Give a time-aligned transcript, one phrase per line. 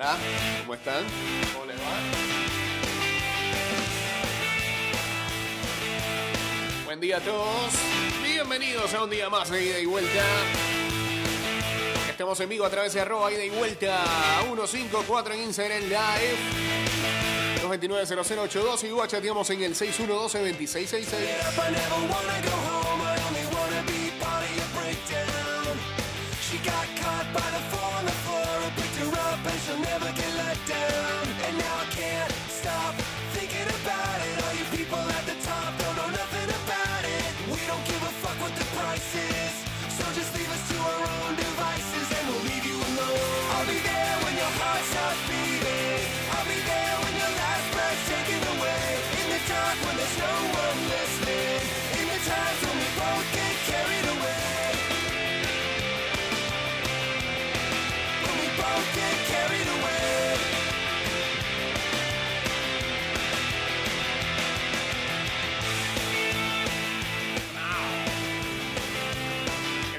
[0.00, 0.16] Hola,
[0.62, 1.04] ¿cómo están?
[1.52, 1.92] ¿Cómo les va?
[6.86, 7.74] Buen día a todos.
[8.22, 10.24] Bienvenidos a un día más de ida y vuelta.
[12.08, 14.02] Estamos en vivo a través de arroba ida y vuelta
[14.44, 16.38] 154 en Instagram Live.
[17.62, 21.00] 229-0082 y chateamos en el 612-2666.
[26.40, 26.58] She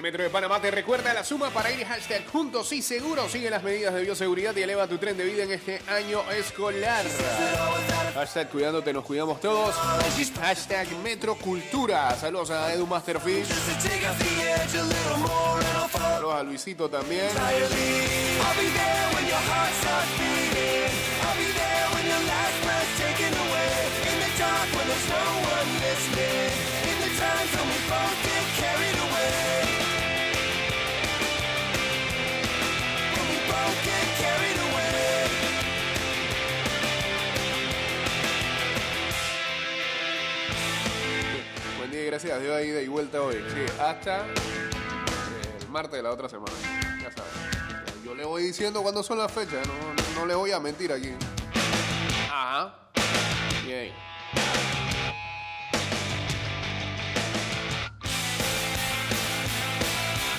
[0.02, 3.32] Metro de Panamá te recuerda la suma para ir hashtag juntos y seguros.
[3.32, 7.06] Sigue las medidas de bioseguridad y eleva tu tren de vida en este año escolar.
[8.16, 9.76] Hashtag cuidándote, nos cuidamos todos.
[10.42, 12.16] Hashtag Metro Cultura.
[12.16, 13.48] Saludos a Edu Masterfish.
[15.92, 17.30] Saludos a Luisito también.
[42.12, 43.36] Gracias a Dios de ida y vuelta hoy.
[43.36, 44.26] Sí, hasta
[45.62, 46.52] el martes de la otra semana.
[47.02, 47.32] Ya sabes.
[48.04, 50.92] Yo le voy diciendo cuándo son las fechas, no, no, no le voy a mentir
[50.92, 51.14] aquí.
[52.30, 52.76] Ajá.
[53.66, 53.94] Bien.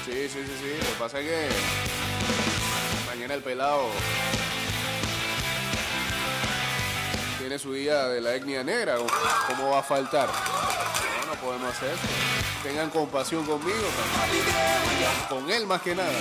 [0.04, 0.76] Sí, sí, sí, sí.
[0.78, 1.48] Lo que pasa es que
[3.06, 3.86] mañana el pelado
[7.38, 8.96] tiene su día de la etnia negra.
[9.48, 10.28] ¿Cómo va a faltar?
[11.42, 11.96] Podemos hacer.
[12.62, 13.88] Tengan compasión conmigo,
[15.28, 16.12] con él más que nada.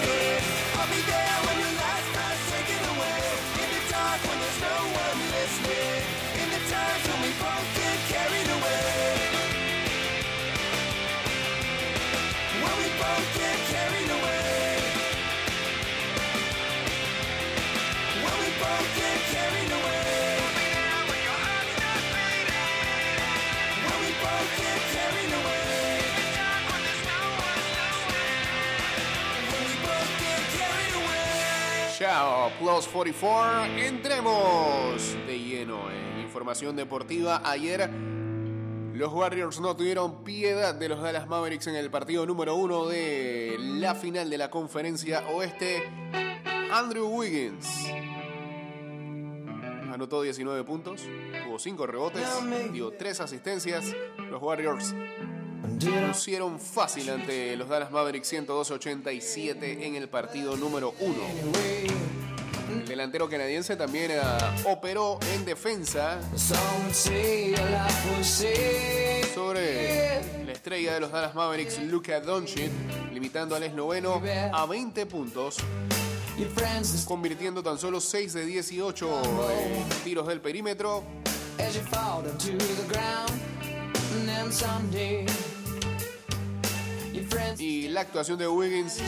[32.59, 33.65] Chao, Plus 44.
[33.77, 37.41] Entremos de lleno en información deportiva.
[37.43, 37.89] Ayer
[38.93, 43.57] los Warriors no tuvieron piedad de los Dallas Mavericks en el partido número uno de
[43.59, 45.83] la final de la conferencia oeste.
[46.71, 47.67] Andrew Wiggins
[49.91, 51.01] anotó 19 puntos,
[51.45, 52.27] tuvo 5 rebotes,
[52.71, 53.93] dio 3 asistencias.
[54.29, 54.95] Los Warriors
[56.07, 61.15] pusieron fácil ante los Dallas Mavericks 102-87 en el partido número 1.
[62.91, 64.11] El delantero canadiense también
[64.65, 66.19] operó en defensa
[69.33, 72.69] sobre la estrella de los Dallas Mavericks, Luka Doncic,
[73.13, 74.21] limitando al esloveno
[74.51, 75.55] a 20 puntos,
[77.05, 81.05] convirtiendo tan solo 6 de 18 eh, tiros del perímetro.
[87.57, 88.99] Y la actuación de Wiggins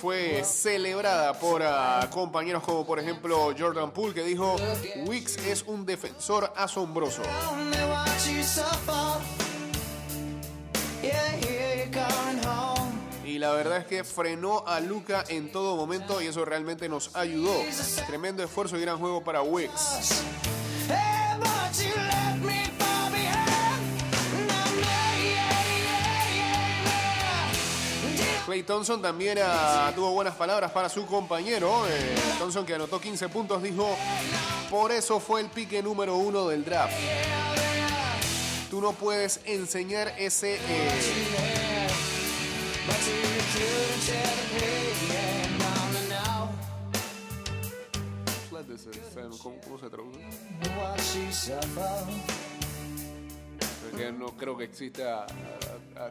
[0.00, 4.56] fue celebrada por ah, compañeros como por ejemplo Jordan Poole que dijo
[5.06, 7.22] Wicks es un defensor asombroso.
[13.24, 17.14] Y la verdad es que frenó a Luca en todo momento y eso realmente nos
[17.16, 17.54] ayudó.
[18.06, 20.22] Tremendo esfuerzo y gran juego para Wicks.
[28.46, 31.84] Clay Thompson también ah, tuvo buenas palabras para su compañero.
[31.88, 33.96] Eh, Thompson que anotó 15 puntos dijo,
[34.70, 36.94] por eso fue el pique número uno del draft.
[38.70, 40.54] Tú no puedes enseñar ese...
[40.68, 41.88] eh,
[49.42, 50.18] ¿Cómo, cómo se traduce?
[53.90, 55.24] Porque no creo que exista
[55.96, 56.10] a-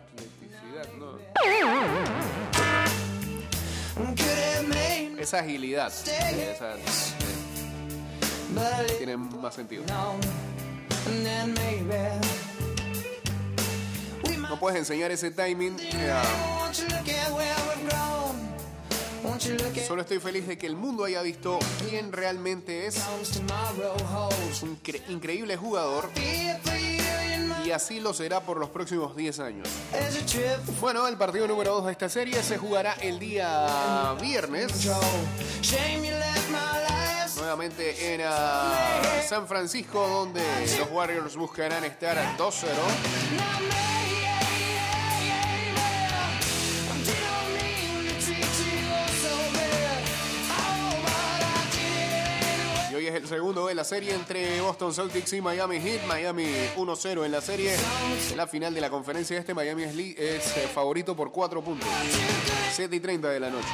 [0.99, 1.17] ¿no?
[5.19, 5.87] esa agilidad.
[5.87, 6.75] Esa,
[8.53, 9.83] live tiene más sentido.
[14.49, 15.75] No puedes enseñar ese timing.
[15.79, 16.13] eh,
[19.87, 21.57] Solo estoy feliz de que el mundo haya visto
[21.89, 22.95] quién realmente es.
[24.51, 26.09] Es un cre- increíble jugador
[27.65, 29.67] y así lo será por los próximos 10 años.
[30.79, 34.87] Bueno, el partido número 2 de esta serie se jugará el día viernes.
[37.37, 40.41] Nuevamente en ah, San Francisco, donde
[40.79, 43.94] los Warriors buscarán estar a 2-0.
[52.95, 56.07] Hoy es el segundo de la serie entre Boston Celtics y Miami Heat.
[56.07, 56.45] Miami
[56.77, 57.75] 1-0 en la serie.
[58.37, 61.89] La final de la conferencia este, Miami es, es, eh, favorito por 4 puntos.
[62.71, 63.67] 7 y 30 de la noche.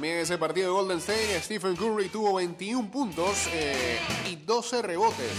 [0.00, 3.98] También en ese partido de Golden State, Stephen Curry tuvo 21 puntos eh,
[4.30, 5.30] y 12 rebotes.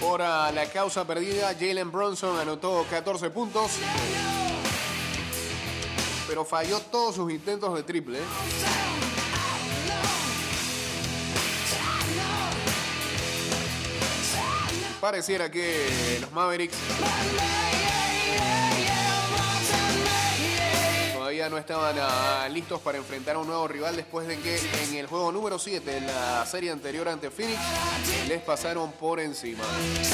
[0.00, 3.70] Por la causa perdida, Jalen Bronson anotó 14 puntos,
[6.26, 8.18] pero falló todos sus intentos de triple.
[15.00, 16.76] Pareciera que los Mavericks
[21.14, 24.94] todavía no estaban ah, listos para enfrentar a un nuevo rival después de que en
[24.94, 27.58] el juego número 7 en la serie anterior ante Phoenix
[28.28, 29.64] les pasaron por encima.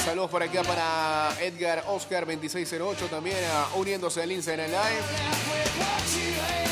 [0.04, 6.71] Saludos por acá para Edgar Oscar 2608 también ah, uniéndose al Instagram Live.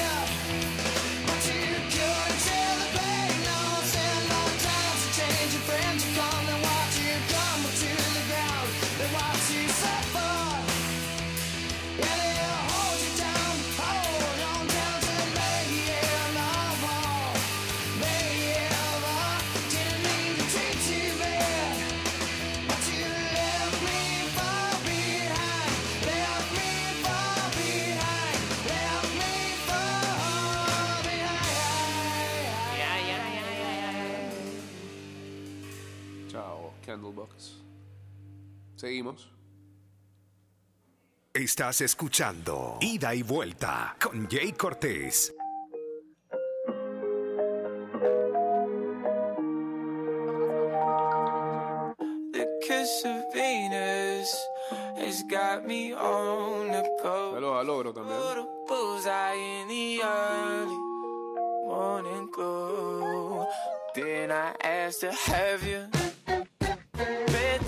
[38.76, 39.30] Seguimos.
[41.32, 45.32] Estás escuchando Ida y Vuelta con Jay Cortés.
[52.32, 54.34] The kiss of Venus
[54.96, 57.34] has got me on the go.
[57.34, 58.18] Saludos a Logro también.
[63.94, 65.99] Then I asked Have you
[67.28, 67.60] read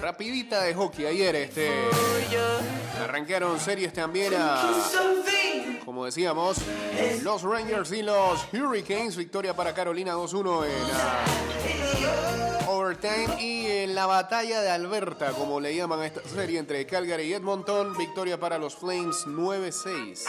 [0.00, 1.70] Rapidita de hockey ayer, este.
[3.02, 4.72] Arrancaron series también a.
[5.84, 6.58] Como decíamos,
[7.22, 9.16] los Rangers y los Hurricanes.
[9.16, 12.51] Victoria para Carolina 2-1 en
[12.82, 13.40] overtime.
[13.40, 17.32] Y en la batalla de Alberta, como le llaman a esta serie entre Calgary y
[17.34, 17.96] Edmonton.
[17.96, 20.24] Victoria para los Flames 9-6.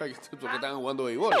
[0.00, 1.34] Ay, Porque estaban jugando béisbol.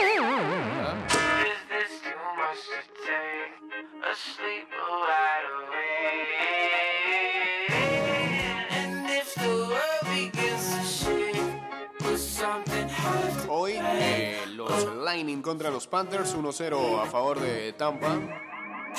[13.48, 18.18] Hoy eh, los Lightning contra los Panthers 1-0 a favor de Tampa.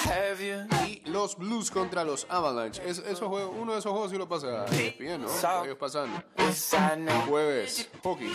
[0.05, 0.67] Have you?
[0.87, 2.81] Y los Blues contra los Avalanche.
[2.87, 4.65] Es, esos juegos- uno de esos juegos sí lo pasa
[4.99, 5.29] bien, ¿no?
[5.65, 6.09] Ellos pasan
[7.27, 8.31] jueves hockey.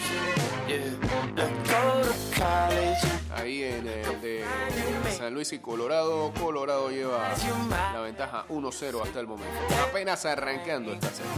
[3.34, 4.44] Ahí en el de
[5.16, 6.32] San Luis y Colorado.
[6.40, 7.32] Colorado lleva
[7.92, 9.54] la ventaja 1-0 hasta el momento.
[9.88, 11.32] Apenas arrancando esta serie.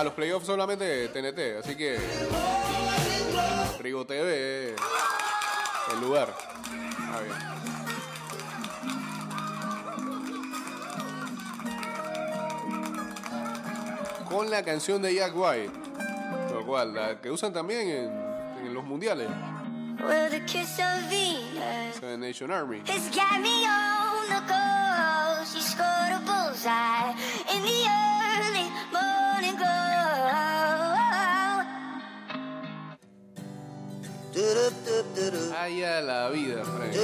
[0.00, 1.98] A los playoffs solamente TNT, así que
[3.80, 4.74] Rigo TV
[5.92, 6.34] el lugar.
[7.22, 7.36] Bien.
[14.26, 15.70] Con la canción de Jack White.
[16.54, 19.28] Lo cual, la que usan también en, en los mundiales.
[20.02, 21.96] With a kiss of Venus.
[22.00, 22.78] Seven Nation Army.
[22.86, 25.44] It's got me on the go.
[25.44, 27.12] She scored a bullseye
[27.54, 28.19] in the early
[35.60, 36.94] Haya la vida, Frank.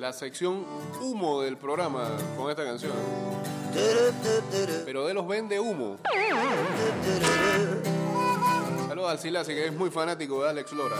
[0.00, 0.66] La sección
[1.00, 2.92] humo del programa con esta canción.
[4.84, 5.98] Pero de los vende humo.
[8.88, 10.96] Saludos al Silasi, que es muy fanático de Alex Lora.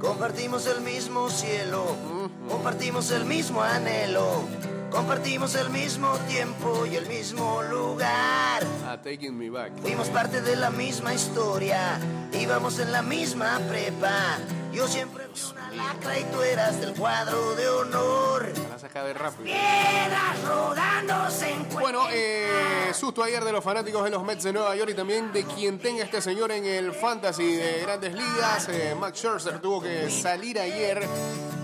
[0.00, 1.86] Compartimos el mismo cielo,
[2.48, 4.42] compartimos el mismo anhelo,
[4.92, 8.62] compartimos el mismo tiempo y el mismo lugar.
[8.86, 9.72] A Taking Me Back.
[9.80, 11.98] Fuimos parte de la misma historia,
[12.32, 14.38] íbamos en la misma prepa.
[14.72, 18.52] Yo siempre fui una lacra y tú eras del cuadro de honor.
[18.92, 19.44] De rápido.
[19.44, 20.36] Piedras.
[21.80, 25.32] Bueno, eh, susto ayer de los fanáticos de los Mets de Nueva York y también
[25.32, 28.68] de quien tenga este señor en el Fantasy de Grandes Ligas.
[28.68, 31.08] Eh, Max Scherzer tuvo que salir ayer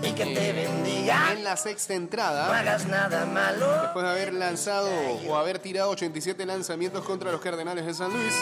[0.01, 2.59] Y que te bendiga, en la sexta no entrada.
[2.59, 3.79] hagas nada malo.
[3.83, 4.89] Después de haber lanzado
[5.27, 8.33] o haber tirado 87 lanzamientos contra los Cardenales de San Luis,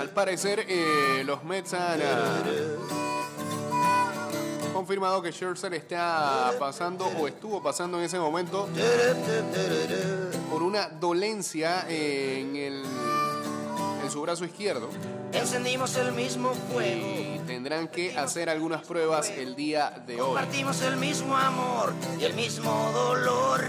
[0.00, 2.42] al parecer eh, los Mets han ah,
[4.82, 8.68] confirmado que Scherzer está pasando o estuvo pasando en ese momento
[10.50, 12.82] por una dolencia en, el,
[14.02, 14.88] en su brazo izquierdo
[15.32, 17.06] Encendimos el mismo fuego.
[17.06, 20.26] y tendrán que hacer algunas pruebas el día de hoy.
[20.26, 23.62] Compartimos el mismo amor y el mismo dolor.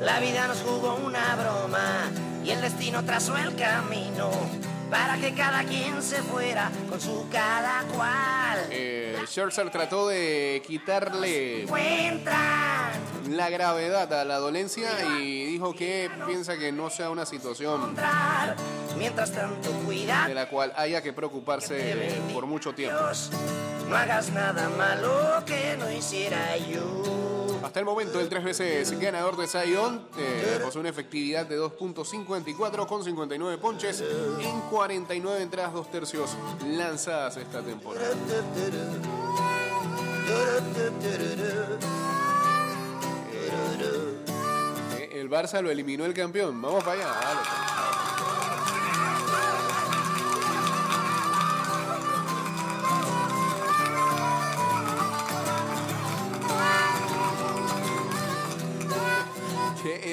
[0.00, 2.08] La vida nos jugó una broma
[2.44, 4.30] y el destino trazó el camino
[4.92, 8.58] para que cada quien se fuera con su cada cual.
[8.70, 11.66] Eh, Scherzer trató de quitarle
[13.30, 17.96] la gravedad a la dolencia y dijo que piensa que no sea una situación.
[18.98, 23.00] Mientras tanto, de la cual haya que preocuparse por mucho tiempo.
[23.92, 27.60] No hagas nada malo que no hiciera yo.
[27.62, 32.86] Hasta el momento, el tres veces ganador de Zion eh, posee una efectividad de 2.54
[32.86, 34.02] con 59 ponches
[34.40, 36.30] en 49 entradas, dos tercios
[36.66, 38.06] lanzadas esta temporada.
[44.96, 46.62] Eh, El Barça lo eliminó el campeón.
[46.62, 47.20] Vamos para allá.
[47.20, 48.01] dale.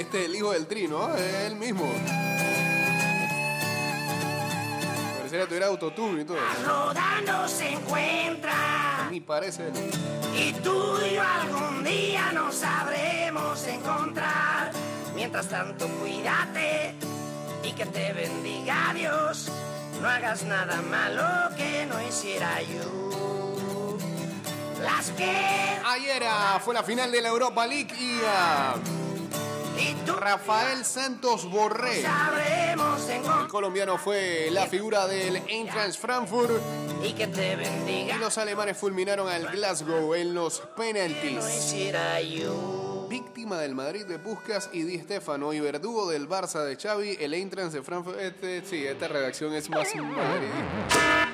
[0.10, 1.14] Este es el hijo del tri, ¿no?
[1.14, 1.86] Es él mismo.
[5.18, 6.38] Pareciera que tuviera autotune y todo.
[6.66, 9.12] Rodando se encuentran.
[9.12, 9.70] Ni parece.
[10.36, 14.72] Y tú y yo algún día nos sabremos encontrar.
[15.14, 16.96] Mientras tanto, cuídate
[17.64, 19.52] y que te bendiga Dios.
[20.02, 23.98] No hagas nada malo que no hiciera yo.
[24.82, 26.24] Las piedras Ayer
[26.66, 28.18] fue la final de la Europa League y
[28.86, 29.09] tú
[30.20, 32.04] Rafael Santos Borré.
[32.04, 36.62] El colombiano fue la figura del Eintracht Frankfurt
[37.02, 41.74] Y que te y bendiga los alemanes fulminaron al Glasgow en los penaltis.
[43.08, 47.34] Víctima del Madrid de Puskas y Di Stefano y verdugo del Barça de Xavi, el
[47.34, 48.20] Eintracht de Frankfurt.
[48.20, 51.30] Este, sí, esta redacción es más madridista.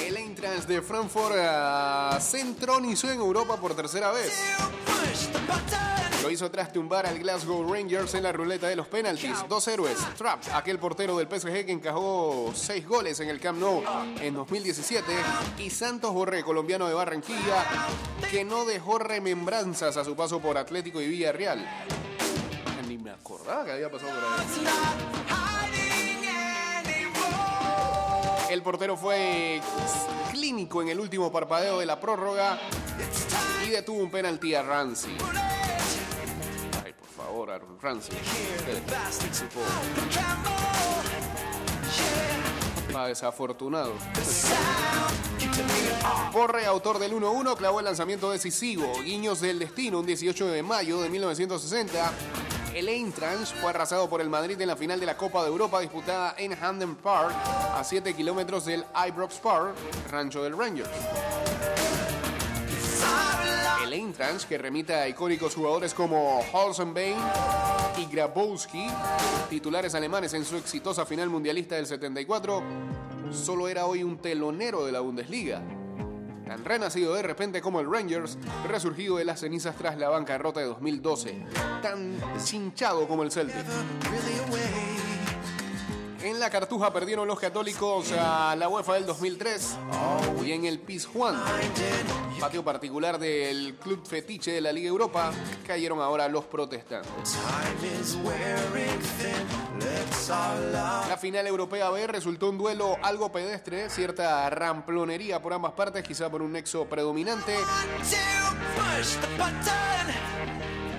[0.00, 4.32] El Eintracht de Frankfurt ah, se entronizó en Europa por tercera vez.
[6.26, 9.48] Lo hizo tras tumbar al Glasgow Rangers en la ruleta de los penaltis.
[9.48, 9.96] Dos héroes.
[10.18, 13.84] Trapp, aquel portero del PSG que encajó seis goles en el Camp Nou
[14.20, 15.06] en 2017.
[15.58, 17.64] Y Santos Borré, colombiano de Barranquilla,
[18.28, 21.64] que no dejó remembranzas a su paso por Atlético y Villarreal.
[22.88, 24.46] Ni me acordaba que había pasado por ahí.
[28.50, 29.60] El portero fue
[30.32, 32.58] clínico en el último parpadeo de la prórroga
[33.64, 35.16] y detuvo un penalti a Ramsey.
[37.82, 38.16] Ramsey.
[39.38, 39.60] Tipo,
[42.94, 43.92] ah, desafortunado.
[46.32, 48.90] Borre, autor del 1-1, clavó el lanzamiento decisivo.
[49.02, 52.12] Guiños del destino, un 18 de mayo de 1960.
[52.74, 55.80] El Eintracht fue arrasado por el Madrid en la final de la Copa de Europa
[55.80, 57.34] disputada en Hamden Park,
[57.74, 59.74] a 7 kilómetros del Ibrox Park,
[60.10, 60.90] rancho del Rangers.
[63.96, 67.16] Eintracht, que remite a icónicos jugadores como Holzenbein
[67.96, 68.86] y Grabowski,
[69.48, 72.62] titulares alemanes en su exitosa final mundialista del 74,
[73.32, 75.62] solo era hoy un telonero de la Bundesliga.
[76.46, 78.36] Tan renacido de repente como el Rangers,
[78.68, 81.46] resurgido de las cenizas tras la bancarrota de 2012.
[81.80, 83.64] Tan cinchado como el Celtic.
[86.26, 89.76] En la Cartuja perdieron los católicos a la UEFA del 2003
[90.44, 91.40] y en el Pizjuán,
[92.40, 95.32] patio particular del club fetiche de la Liga Europa,
[95.64, 97.38] cayeron ahora los protestantes.
[101.08, 106.28] La final europea B resultó un duelo algo pedestre, cierta ramplonería por ambas partes, quizá
[106.28, 107.54] por un nexo predominante.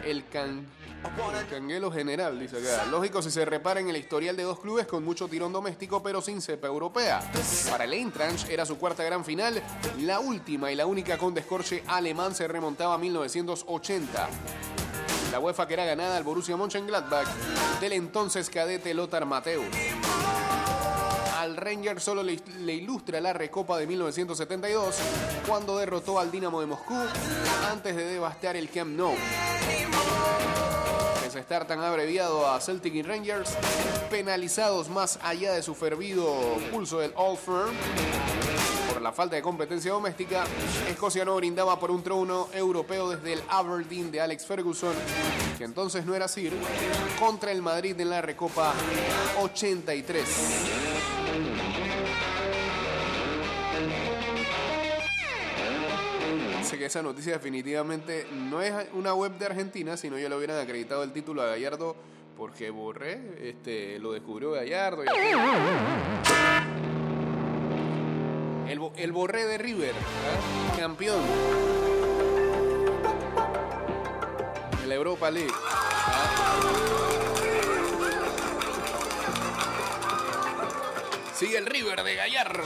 [0.06, 0.66] El can
[1.40, 2.86] el canguelo general, dice acá.
[2.86, 6.22] Lógico si se repara en el historial de dos clubes con mucho tirón doméstico, pero
[6.22, 7.22] sin cepa europea.
[7.70, 9.62] Para el Eintracht era su cuarta gran final,
[10.00, 14.30] la última y la única con descorche alemán se remontaba a 1980.
[15.32, 17.28] La UEFA que era ganada al Borussia Mönchengladbach
[17.82, 19.66] del entonces cadete Lothar Matthäus.
[21.38, 24.96] Al Ranger solo le, le ilustra la Recopa de 1972
[25.48, 26.96] cuando derrotó al Dinamo de Moscú
[27.72, 29.16] antes de devastar el Camp Nou
[31.38, 33.56] estar tan abreviado a Celtic y Rangers,
[34.10, 36.26] penalizados más allá de su fervido
[36.72, 37.76] pulso del Old Firm.
[38.92, 40.46] Por la falta de competencia doméstica,
[40.90, 44.94] Escocia no brindaba por un trono europeo desde el Aberdeen de Alex Ferguson,
[45.58, 46.54] que entonces no era Sir,
[47.20, 48.74] contra el Madrid en la Recopa
[49.42, 50.97] 83.
[56.78, 61.04] Que esa noticia definitivamente no es una web de Argentina, sino ya le hubieran acreditado
[61.04, 61.96] el título a Gallardo
[62.38, 63.20] porque Borré
[63.50, 65.04] este, lo descubrió Gallardo.
[65.04, 65.08] y.
[68.72, 70.78] El, el Borré de River, ¿ah?
[70.78, 71.22] campeón.
[74.82, 75.54] De la Europa League.
[75.54, 77.17] ¿ah?
[81.38, 82.64] Sigue el River de Gallardo,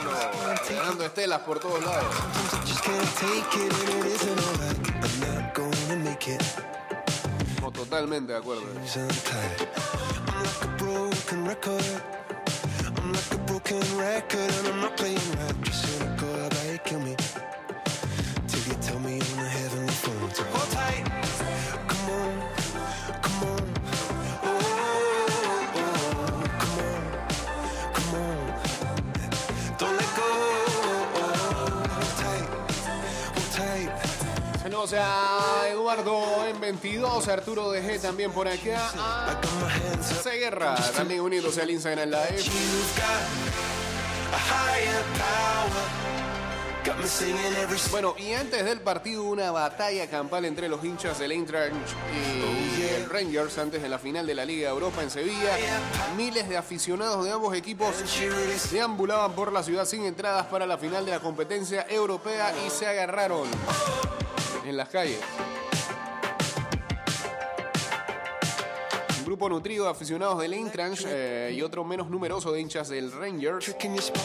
[0.70, 2.14] ganando estelas por todos lados.
[7.60, 8.64] No, totalmente de acuerdo.
[34.82, 38.90] Saludos a Eduardo en 22, Arturo de G también por acá.
[38.96, 40.22] A got my hands up.
[40.24, 42.42] C Guerra también uniéndose al Instagram Live.
[47.92, 51.74] Bueno, y antes del partido, una batalla campal entre los hinchas del Eintracht
[52.76, 55.56] y el Rangers antes de la final de la Liga Europa en Sevilla.
[56.16, 57.94] Miles de aficionados de ambos equipos
[58.72, 62.88] deambulaban por la ciudad sin entradas para la final de la competencia europea y se
[62.88, 63.46] agarraron
[64.64, 65.20] en las calles.
[69.42, 71.04] Grupo nutrido de aficionados del Eintracht
[71.50, 73.74] y otro menos numeroso de hinchas del Rangers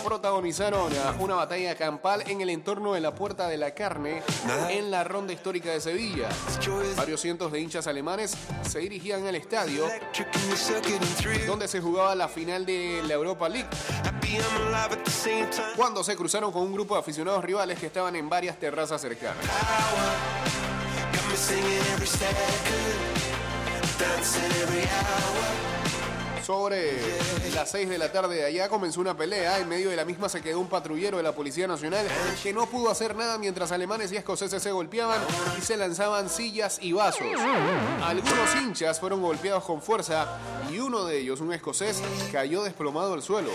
[0.03, 4.21] protagonizaron eh, una batalla campal en el entorno de la Puerta de la Carne
[4.69, 6.29] en la ronda histórica de Sevilla.
[6.95, 8.37] Varios cientos de hinchas alemanes
[8.69, 9.87] se dirigían al estadio
[11.47, 13.69] donde se jugaba la final de la Europa League,
[15.75, 19.43] cuando se cruzaron con un grupo de aficionados rivales que estaban en varias terrazas cercanas.
[26.45, 26.93] Sobre
[27.53, 29.59] las 6 de la tarde de allá comenzó una pelea.
[29.59, 32.07] En medio de la misma se quedó un patrullero de la Policía Nacional
[32.41, 35.19] que no pudo hacer nada mientras alemanes y escoceses se golpeaban
[35.57, 37.27] y se lanzaban sillas y vasos.
[38.01, 40.37] Algunos hinchas fueron golpeados con fuerza
[40.71, 43.49] y uno de ellos, un escocés, cayó desplomado al suelo.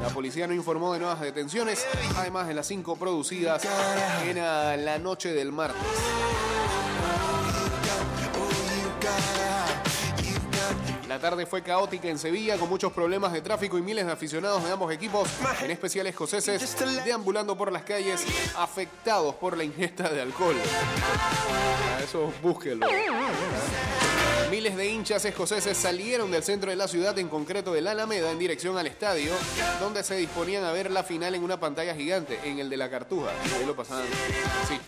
[0.00, 1.84] La policía no informó de nuevas detenciones,
[2.16, 3.62] además de las cinco producidas
[4.24, 5.82] en la noche del martes.
[11.16, 14.62] La tarde fue caótica en Sevilla con muchos problemas de tráfico y miles de aficionados
[14.62, 15.26] de ambos equipos,
[15.62, 16.76] en especial escoceses,
[17.06, 18.22] deambulando por las calles
[18.54, 20.54] afectados por la ingesta de alcohol.
[21.96, 22.86] A eso búsquelo.
[24.50, 28.30] Miles de hinchas escoceses salieron del centro de la ciudad, en concreto de la Alameda,
[28.30, 29.32] en dirección al estadio,
[29.80, 32.90] donde se disponían a ver la final en una pantalla gigante, en el de la
[32.90, 33.30] Cartuja.
[34.68, 34.78] Sí.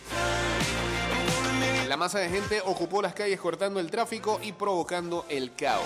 [1.89, 5.83] La masa de gente ocupó las calles cortando el tráfico y provocando el caos.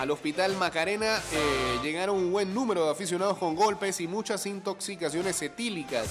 [0.00, 5.40] Al hospital Macarena eh, llegaron un buen número de aficionados con golpes y muchas intoxicaciones
[5.42, 6.08] etílicas.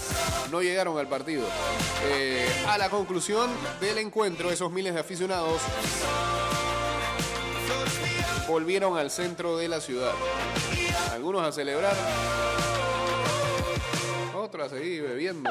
[0.50, 1.46] No llegaron al partido.
[2.06, 3.50] Eh, a la conclusión
[3.82, 5.62] del encuentro, esos miles de aficionados
[8.48, 10.14] volvieron al centro de la ciudad.
[11.12, 11.98] Algunos a celebrar,
[14.70, 15.50] seguir bebiendo.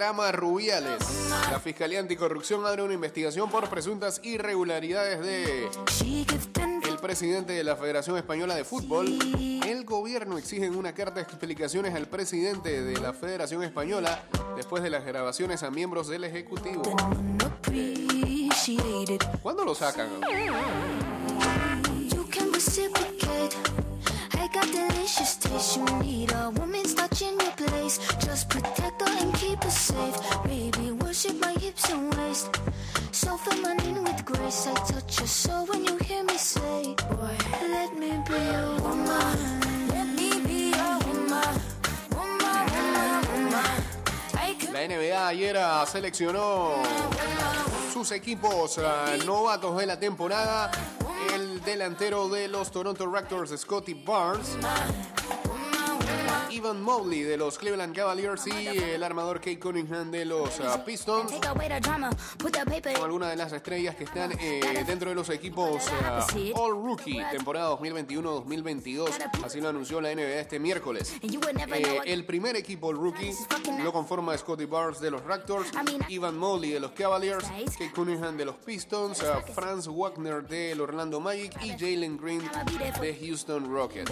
[0.00, 1.28] Drama Rubiales.
[1.50, 5.68] La Fiscalía Anticorrupción abre una investigación por presuntas irregularidades de
[6.88, 9.18] el presidente de la Federación Española de Fútbol.
[9.62, 14.24] El gobierno exige una carta explicaciones al presidente de la Federación Española
[14.56, 16.82] después de las grabaciones a miembros del Ejecutivo.
[19.42, 20.08] ¿Cuándo lo sacan?
[24.60, 25.76] Got delicious taste.
[25.76, 27.98] You need a woman's touch in your place.
[28.24, 30.16] Just protect her and keep her safe.
[30.44, 32.48] Baby, worship my hips and waist.
[33.12, 34.66] So feminine with grace.
[34.66, 37.36] I touch your soul when you hear me say, Boy,
[37.74, 39.38] let me be your woman.
[39.88, 41.52] Let me be your woman.
[42.16, 43.72] Woman, woman, woman.
[44.34, 46.74] I can La NBA ayer ah, seleccionó
[47.92, 50.70] sus equipos ah, novatos de la temporada.
[51.34, 54.56] El delantero de los Toronto Raptors, Scotty Barnes.
[56.50, 61.30] Ivan Mobley de los Cleveland Cavaliers y el armador Kate Cunningham de los ah, Pistons.
[61.30, 67.22] Son algunas de las estrellas que están eh, dentro de los equipos ah, All Rookie,
[67.30, 69.10] temporada 2021-2022.
[69.44, 71.14] Así lo anunció la NBA este miércoles.
[71.22, 73.32] Eh, el primer equipo All Rookie
[73.82, 75.70] lo conforma Scotty Barnes de los Raptors,
[76.08, 81.20] Ivan Mobley de los Cavaliers, Kate Cunningham de los Pistons, ah, Franz Wagner del Orlando
[81.20, 82.42] Magic y Jalen Green
[83.00, 84.10] de Houston Rockets.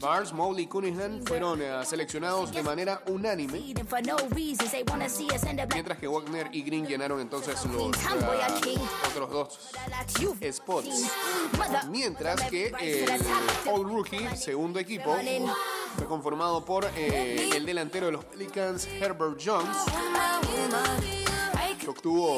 [0.00, 3.60] Barnes, Mobley y Cunningham fueron seleccionados de manera unánime,
[5.72, 8.60] mientras que Wagner y Green llenaron entonces los ah,
[9.08, 9.58] otros dos
[10.52, 11.12] spots.
[11.90, 13.08] Mientras que el
[13.70, 15.16] All Rookie, segundo equipo,
[15.96, 19.76] fue conformado por eh, el delantero de los Pelicans, Herbert Jones,
[21.78, 22.36] que obtuvo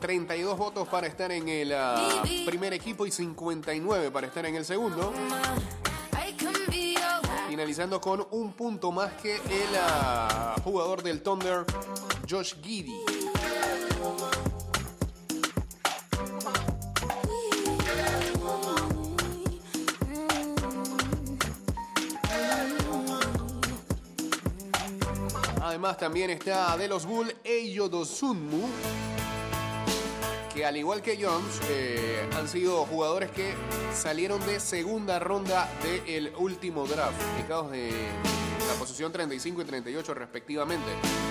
[0.00, 4.66] 32 votos para estar en el ah, primer equipo y 59 para estar en el
[4.66, 5.14] segundo,
[7.58, 11.64] finalizando con un punto más que el ah, jugador del Thunder,
[12.30, 12.94] Josh Giddy.
[25.60, 28.68] Además también está de los Bull Eyo Dosunmu,
[30.58, 33.54] que al igual que Jones eh, han sido jugadores que
[33.94, 37.92] salieron de segunda ronda del último draft, ubicados de
[38.66, 41.27] la posición 35 y 38 respectivamente.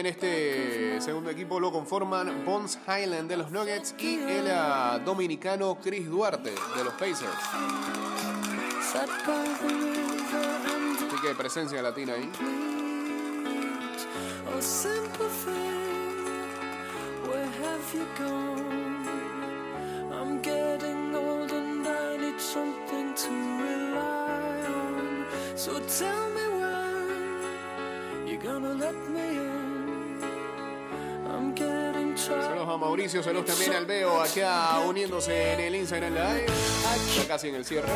[0.00, 5.76] También este segundo equipo lo conforman Bones Highland de los Nuggets y el ah, dominicano
[5.78, 7.28] Chris Duarte de los Pacers.
[11.06, 12.30] Así que presencia latina ahí.
[28.42, 29.29] gonna let me
[31.56, 36.46] Saludos a Mauricio, saludos también al Veo acá uniéndose en el Instagram Live.
[37.16, 37.88] Ya casi en el cierre.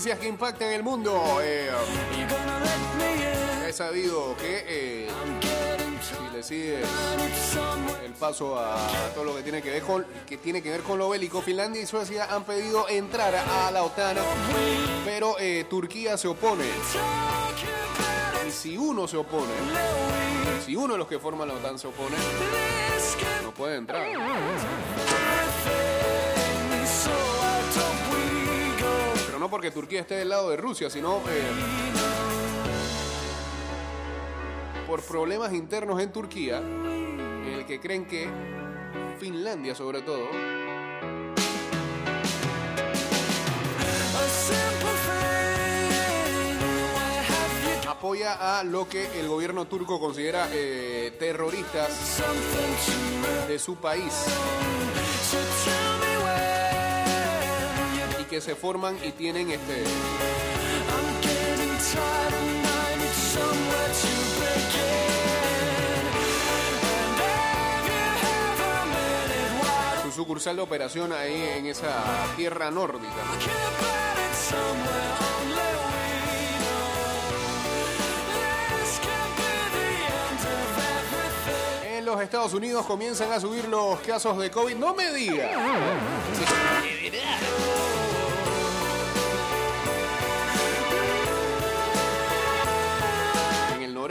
[0.00, 1.40] Noticias que impactan el mundo.
[1.42, 1.68] Eh,
[3.68, 5.08] he sabido que eh,
[6.40, 6.78] si le
[8.06, 8.78] el paso a
[9.14, 11.82] todo lo que tiene que ver con que tiene que ver con lo bélico, Finlandia
[11.82, 14.16] y Suecia han pedido entrar a la OTAN,
[15.04, 16.64] pero eh, Turquía se opone.
[18.48, 19.52] Y si uno se opone,
[20.64, 22.16] si uno de los que forman la OTAN se opone,
[23.42, 24.06] no puede entrar.
[29.50, 31.42] Porque Turquía esté del lado de Rusia, sino eh,
[34.86, 38.28] por problemas internos en Turquía, en el que creen que
[39.18, 40.28] Finlandia sobre todo
[47.86, 52.22] apoya a lo que el gobierno turco considera eh, terroristas
[53.46, 54.14] de su país
[58.40, 59.84] se forman y tienen este
[70.04, 72.02] su sucursal de operación ahí en esa
[72.36, 73.14] tierra nórdica.
[81.84, 84.76] En los Estados Unidos comienzan a subir los casos de COVID.
[84.76, 85.50] No me diga.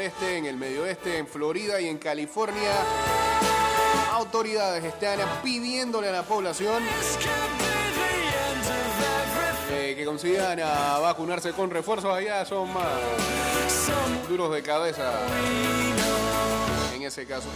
[0.10, 2.72] En el noreste, en el medio oeste, en Florida y en California,
[4.14, 6.82] autoridades están pidiéndole a la población
[9.72, 12.12] eh, que consigan a vacunarse con refuerzos.
[12.12, 12.88] Allá son más
[14.28, 15.12] duros de cabeza
[16.96, 17.50] en ese caso.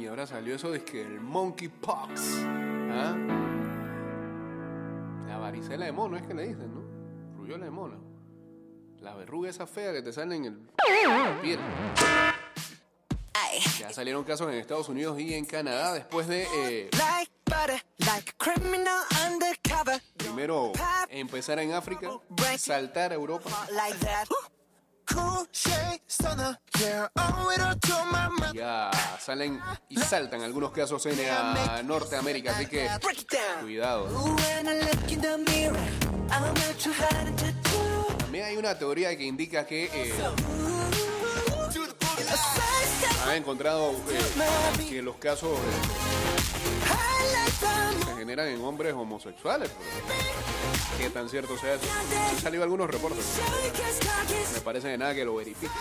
[0.00, 2.20] Y ahora salió eso de que el monkeypox.
[2.90, 3.53] ¿ah?
[5.44, 7.36] La varicela de mono es que le dicen, ¿no?
[7.36, 8.00] Rubiola de mono.
[9.02, 10.58] La verruga esa fea que te sale en el
[11.06, 11.60] la piel.
[13.78, 18.30] Ya salieron casos en Estados Unidos y en Canadá después de eh, Like butter, like
[18.30, 20.00] a criminal undercover.
[20.16, 20.72] primero
[21.10, 22.08] empezar en África,
[22.56, 23.50] saltar a Europa.
[28.54, 28.90] Ya
[29.20, 31.30] salen y saltan algunos casos en eh,
[31.84, 32.88] Norteamérica, así que
[33.60, 34.08] cuidado.
[38.18, 40.12] También hay una teoría que indica que eh,
[43.22, 46.83] A han encontrado eh, que los casos eh,
[48.06, 49.70] se generan en hombres homosexuales.
[49.70, 51.86] pero ¿Qué tan cierto sea eso?
[52.30, 53.24] Han salido algunos reportes.
[54.54, 55.72] Me parece de nada que lo verifique.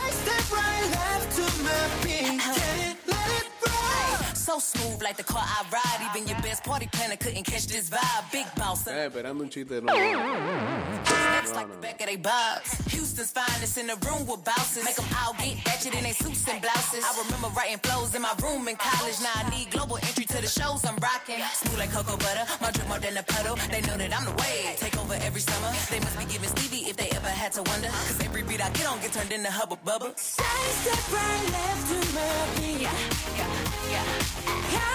[4.43, 6.11] So smooth like the car I ride.
[6.11, 8.29] Even your best party planner couldn't catch this vibe.
[8.29, 8.81] Big boss.
[8.81, 9.79] Estaba eh, esperando un chiste.
[9.81, 12.75] No, Next no, like the back of they bobs.
[12.91, 14.83] Houston's finest in the room with bouncers.
[14.83, 17.05] Make them all get ratchet in their suits and blouses.
[17.07, 19.15] I remember writing flows in my room in college.
[19.23, 21.39] Now I need global entry to the shows I'm rocking.
[21.63, 22.43] Smooth like cocoa butter.
[22.59, 23.55] My drip more than a puddle.
[23.71, 24.75] They know that I'm the wave.
[24.75, 25.71] Take over every summer.
[25.87, 27.87] They must be giving Stevie if they ever had to wonder.
[27.87, 30.11] Cause every beat I get on get turned into hubba bubba.
[30.19, 32.91] Side step right left to my beat.
[32.91, 34.92] I like the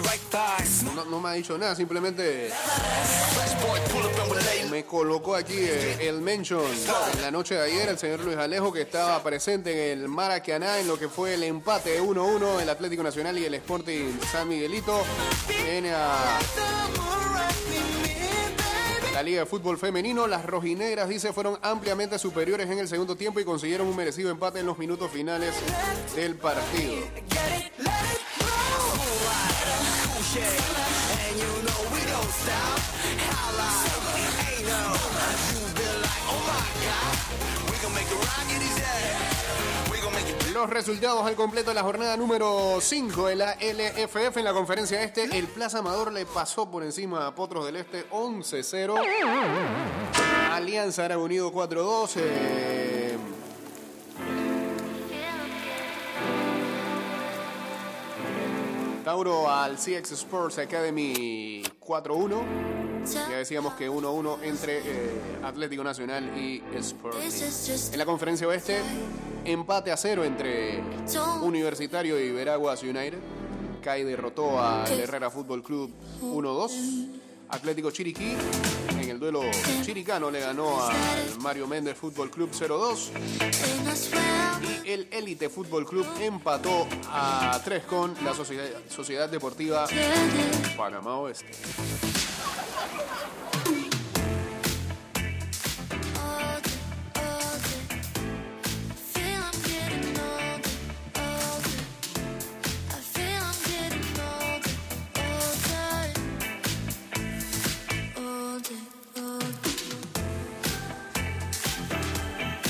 [0.00, 0.82] right thighs.
[0.94, 2.50] No, no me ha dicho nada, simplemente
[4.70, 6.64] me colocó aquí eh, el mention.
[7.14, 10.78] En la noche de ayer el señor Luis Alejo que estaba presente en el Maracaná
[10.78, 15.02] en lo que fue el empate 1-1 el Atlético Nacional y el Sporting San Miguelito
[15.48, 15.86] en
[19.18, 20.28] la Liga de Fútbol Femenino.
[20.28, 24.60] Las rojinegras, dice, fueron ampliamente superiores en el segundo tiempo y consiguieron un merecido empate
[24.60, 25.56] en los minutos finales
[26.14, 27.02] del partido.
[40.52, 45.02] Los resultados al completo de la jornada número 5 de la LFF en la conferencia
[45.02, 45.24] este.
[45.38, 48.94] El Plaza Amador le pasó por encima a Potros del Este 11-0.
[50.50, 52.12] Alianza Árabe Unido 4-2.
[52.16, 53.16] Eh.
[59.04, 62.87] Tauro al CX Sports Academy 4-1.
[63.14, 65.10] Ya decíamos que 1-1 entre eh,
[65.42, 67.92] Atlético Nacional y Spurs.
[67.92, 68.80] En la conferencia oeste,
[69.44, 70.82] empate a cero entre
[71.42, 73.18] Universitario y Veraguas United.
[73.82, 75.90] CAI derrotó al Herrera Fútbol Club
[76.20, 77.06] 1-2.
[77.50, 78.34] Atlético Chiriquí
[78.90, 79.40] en el duelo
[79.82, 80.94] chiricano le ganó al
[81.40, 83.10] Mario Méndez Fútbol Club 0-2.
[84.84, 89.86] Y el Elite Fútbol Club empató a 3 con la Sociedad, Sociedad Deportiva
[90.76, 92.17] Panamá Oeste.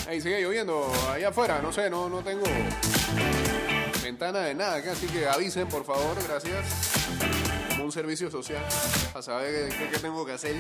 [0.09, 2.45] Ahí sigue lloviendo allá afuera, no sé, no, no tengo
[4.03, 7.38] ventana de nada así que avisen por favor, gracias.
[7.89, 8.63] Un servicio social,
[9.15, 10.55] a saber qué tengo que hacer.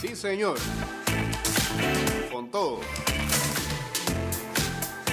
[0.00, 0.58] Sí, señor.
[2.32, 2.80] Con todo.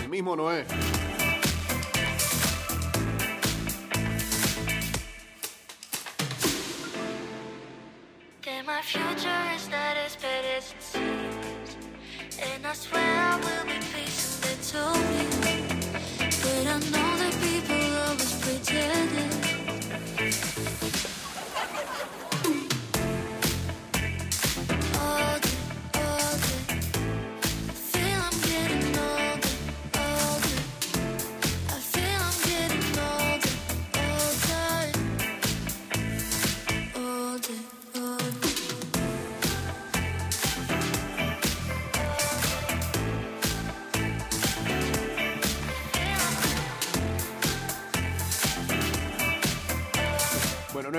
[0.01, 0.65] El mismo no es.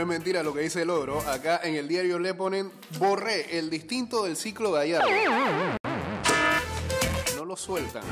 [0.09, 1.21] Mentira lo que dice el ogro.
[1.21, 5.01] Acá en el diario le ponen borré el distinto del ciclo ayer.
[7.37, 8.03] No lo sueltan.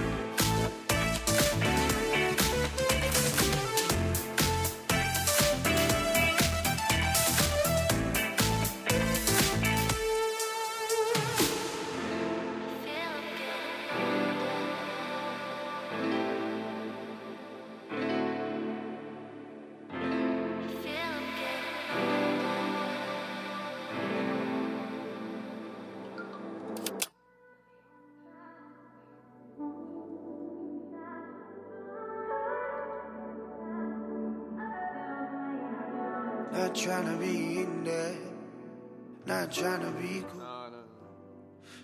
[39.59, 40.77] Trying to be cool, No, no,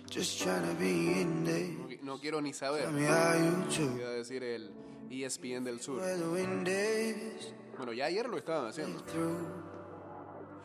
[0.09, 1.67] just trying to be in there.
[2.01, 2.85] no, no quiero ni saber.
[2.87, 3.35] A
[4.11, 4.71] decir el
[5.09, 6.01] ESPN del Sur.
[7.77, 9.03] Bueno, ya ayer lo estaban haciendo.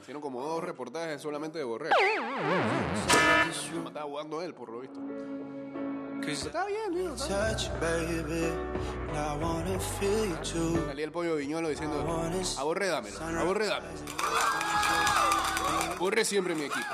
[0.01, 1.91] Hicieron como dos reportajes solamente de Borré.
[3.87, 5.01] Estaba jugando él, por lo visto.
[6.27, 6.95] Está bien,
[10.43, 10.87] too.
[10.89, 12.01] Salía el pollo viñuelo diciendo,
[12.59, 13.19] aborre dámelo,
[15.99, 16.87] Borre siempre mi equipo.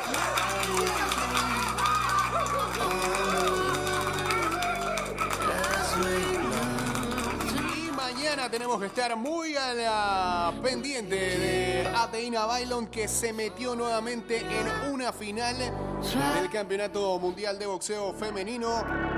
[7.57, 13.77] Y mañana tenemos que estar muy a la pendiente de Ateina Bailon que se metió
[13.77, 19.14] nuevamente en una final del Campeonato Mundial de Boxeo Femenino.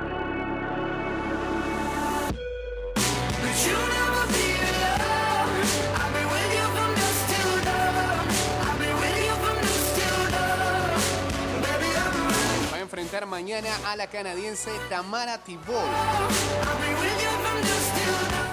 [13.24, 15.88] Mañana a la canadiense Tamara dawn.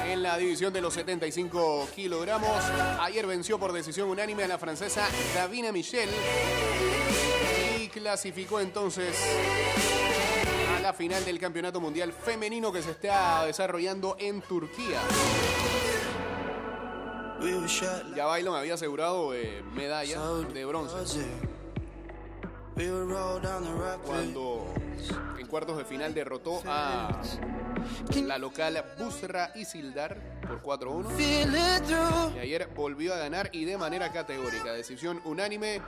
[0.08, 2.64] En la división de los 75 kilogramos,
[3.02, 6.10] ayer venció por decisión unánime a la francesa Davina Michel
[7.78, 9.18] y clasificó entonces
[10.78, 15.02] a la final del Campeonato Mundial Femenino que se está desarrollando en Turquía.
[18.16, 20.22] Ya Bailon había asegurado eh, medalla
[20.54, 20.96] de bronce
[24.06, 24.74] cuando
[25.40, 27.22] en cuartos de final derrotó a
[28.26, 30.18] la local Busra Isildar
[30.48, 31.12] por 4-1.
[31.12, 32.36] Feel it through.
[32.36, 34.74] Y ayer volvió a ganar y de manera categórica.
[34.74, 35.82] Decisión unánime.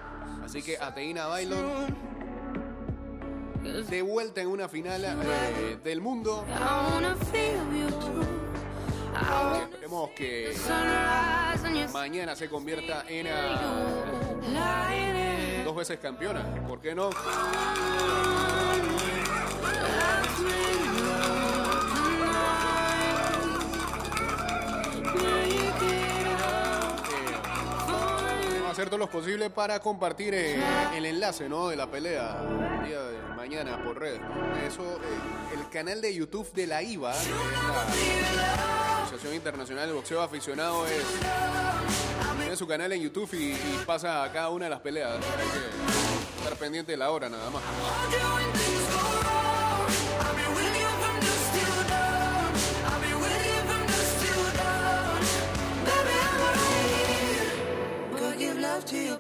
[0.44, 2.16] Así que Ateína Bailon
[3.90, 6.46] de vuelta en una final eh, del mundo.
[9.64, 10.54] Esperemos que
[11.94, 13.26] mañana se convierta en
[14.54, 16.46] lying dos veces campeona.
[16.68, 17.10] ¿Por qué no?
[17.10, 17.14] Eh,
[28.70, 30.64] hacer todo lo posible para compartir eh,
[30.96, 31.70] el enlace ¿no?
[31.70, 32.42] de la pelea
[32.82, 34.20] el día de mañana por red.
[34.20, 34.56] ¿no?
[34.68, 37.26] Eso, eh, el canal de YouTube de la IVA, ¿eh?
[38.36, 41.04] la Asociación Internacional de Boxeo Aficionado, es
[42.56, 45.18] su canal en YouTube y, pasa a cada una de las peleas.
[45.18, 47.64] Que estar pendiente de la hora nada más.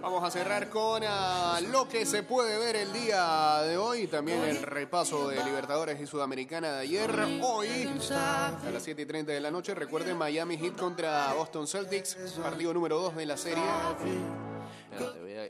[0.01, 4.05] Vamos a cerrar con ah, lo que se puede ver el día de hoy.
[4.05, 7.11] También el repaso de Libertadores y Sudamericana de ayer.
[7.41, 12.15] Hoy, a las 7 y 30 de la noche, recuerden Miami Heat contra Boston Celtics,
[12.43, 13.63] partido número 2 de la serie.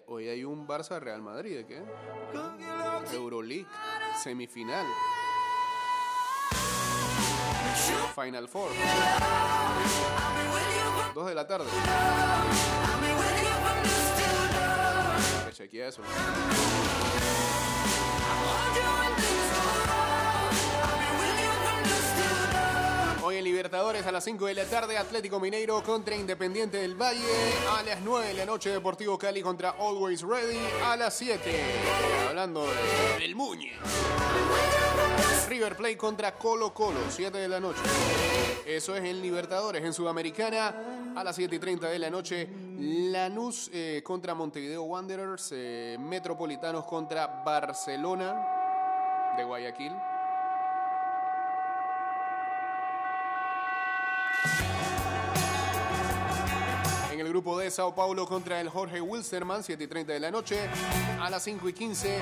[0.07, 1.83] Hoy hay- un Barça Real Madrid, ¿de qué?
[3.13, 3.67] Euroleague,
[4.23, 4.85] semifinal.
[8.15, 8.69] Final Four.
[11.13, 11.65] 2 de la tarde.
[15.85, 15.91] Que
[23.65, 27.25] Libertadores a las 5 de la tarde, Atlético Mineiro contra Independiente del Valle.
[27.75, 30.59] A las 9 de la noche, Deportivo Cali contra Always Ready.
[30.83, 31.51] A las 7,
[32.29, 33.71] hablando de- del Muñe.
[35.49, 37.79] River Plate contra Colo Colo, 7 de la noche.
[38.67, 39.83] Eso es en Libertadores.
[39.83, 42.47] En Sudamericana, a las 7 y 30 de la noche,
[42.77, 45.49] Lanús eh, contra Montevideo Wanderers.
[45.53, 49.91] eh, Metropolitanos contra Barcelona de Guayaquil.
[57.11, 60.31] En el grupo de Sao Paulo contra el Jorge Wilstermann, 7 y 30 de la
[60.31, 60.59] noche.
[61.21, 62.19] A las 5 y 15,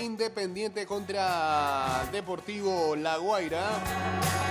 [0.00, 4.49] Independiente contra Deportivo La Guaira.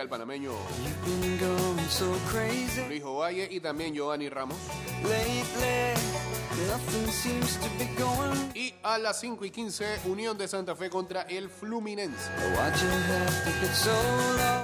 [0.00, 0.52] Está el panameño
[2.88, 4.56] Luis Ovalle y también Giovanni Ramos.
[8.54, 12.30] Y a las 5 y 15, Unión de Santa Fe contra el Fluminense.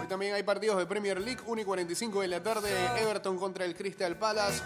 [0.01, 2.71] Hoy también hay partidos de Premier League, 1 y 45 de la tarde,
[3.01, 4.63] Everton contra el Crystal Palace,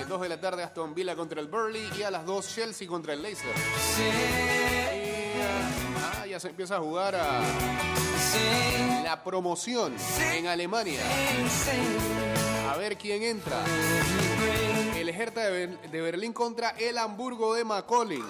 [0.00, 2.88] eh, 2 de la tarde Aston Villa contra el Burley y a las 2 Chelsea
[2.88, 3.54] contra el Leicester.
[3.98, 5.91] Y,
[6.32, 7.42] ya se empieza a jugar a
[9.04, 9.94] la promoción
[10.32, 10.98] en Alemania.
[12.72, 13.62] A ver quién entra.
[14.96, 18.22] El Hertha de, Ber- de Berlín contra el Hamburgo de Macaulay.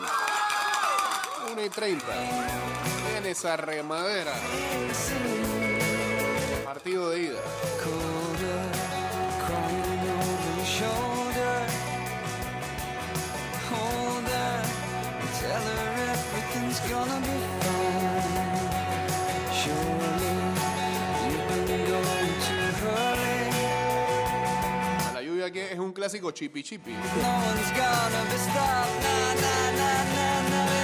[1.52, 2.04] 1 y 30.
[3.18, 4.32] En esa remadera.
[6.64, 7.38] Partido de ida.
[16.92, 17.51] A
[25.72, 26.92] es un clásico chipi chipi.
[30.54, 30.81] Ayer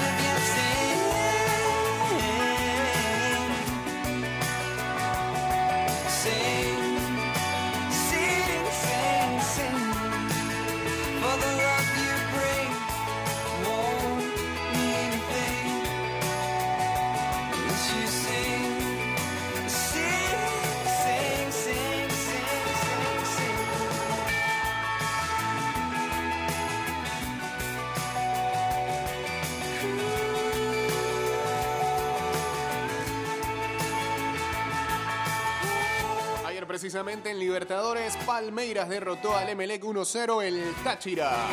[36.79, 41.49] precisamente en Libertadores, Palmeiras derrotó al Emelec 1-0 el Táchira.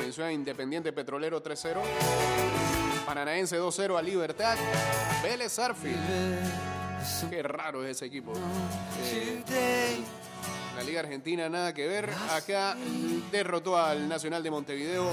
[0.00, 1.76] Venció a Independiente Petrolero 3-0.
[3.04, 4.56] Paranaense 2-0 a Libertad.
[5.22, 5.98] Vélez Arfield.
[7.28, 8.32] Qué raro es ese equipo.
[9.10, 9.98] Eh,
[10.74, 12.08] la Liga Argentina nada que ver.
[12.30, 12.74] Acá
[13.30, 15.10] derrotó al Nacional de Montevideo.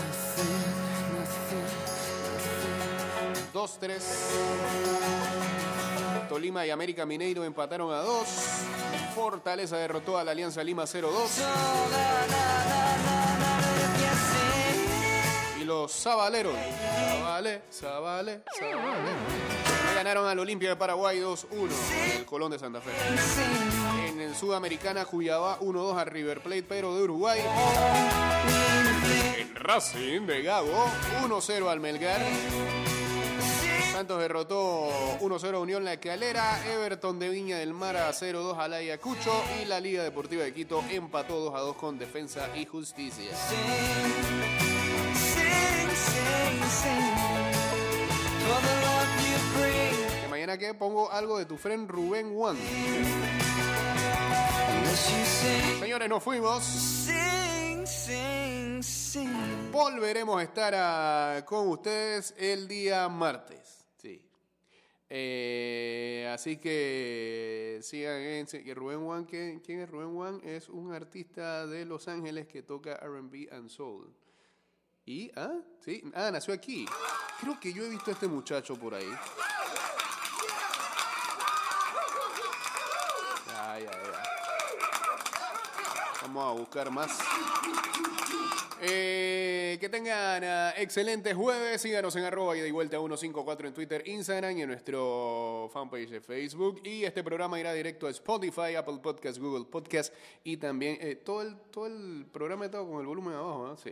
[3.53, 5.48] 2-3.
[6.39, 8.27] Tolima y América Mineiro empataron a 2.
[9.13, 11.09] Fortaleza derrotó a la Alianza Lima 0-2.
[15.59, 16.53] Y los Zabaleros.
[16.53, 19.51] Zabale, Zabale, Zabale.
[19.89, 21.45] Le Ganaron al Olimpia de Paraguay 2-1
[22.05, 22.91] en el Colón de Santa Fe.
[24.07, 27.41] En el Sudamericana, Cuyabá 1-2 a River Plate, pero de Uruguay.
[29.37, 30.85] En Racing de Gago
[31.21, 32.21] 1-0 al Melgar.
[33.99, 34.87] Santos derrotó
[35.19, 39.65] 1-0 a Unión La Calera, Everton de Viña del Mar a 0-2 al Ayacucho y
[39.65, 43.29] la Liga Deportiva de Quito empató 2-2 con Defensa y Justicia.
[48.47, 52.55] Love mañana que pongo algo de tu friend Rubén Juan.
[55.81, 57.09] Señores, nos fuimos.
[59.73, 63.78] Volveremos a estar ah, con ustedes el día martes.
[65.09, 65.15] Sí.
[65.15, 69.25] Eh, así que sigan que Rubén Juan.
[69.25, 70.41] ¿quién, es Rubén Juan?
[70.43, 74.13] Es un artista de Los Ángeles que toca RB and Soul.
[75.05, 75.31] ¿Y?
[75.35, 75.59] ¿Ah?
[75.79, 76.03] ¿Sí?
[76.13, 76.85] Ah, nació aquí.
[77.41, 79.09] Creo que yo he visto a este muchacho por ahí.
[86.21, 87.17] Vamos a buscar más.
[88.81, 91.81] Eh, que tengan ah, excelentes jueves.
[91.81, 96.21] Síganos en arroba y de vuelta 154 en Twitter, Instagram y en nuestro fanpage de
[96.21, 96.81] Facebook.
[96.85, 100.13] Y este programa irá directo a Spotify, Apple Podcast, Google Podcast
[100.43, 103.75] y también eh, todo, el, todo el programa está con el volumen abajo.
[103.77, 103.91] Sí.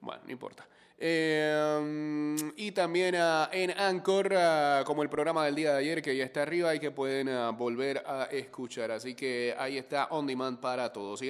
[0.00, 0.66] Bueno, no importa.
[0.98, 6.14] Eh, y también ah, en Anchor, ah, como el programa del día de ayer que
[6.16, 8.90] ya está arriba y que pueden volver a escuchar.
[8.90, 11.22] Así que ahí está on demand para todos.